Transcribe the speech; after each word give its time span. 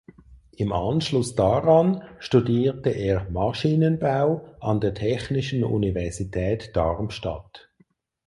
Im 0.55 0.73
Anschluss 0.73 1.35
daran 1.35 2.01
studierte 2.17 2.89
er 2.89 3.29
Maschinenbau 3.29 4.43
an 4.59 4.81
der 4.81 4.95
Technischen 4.95 5.63
Universität 5.63 6.75
Darmstadt. 6.75 7.69